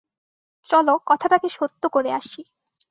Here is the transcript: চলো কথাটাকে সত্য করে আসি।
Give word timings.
চলো 0.65 0.93
কথাটাকে 1.05 1.47
সত্য 1.49 1.83
করে 1.87 2.09
আসি। 2.11 2.41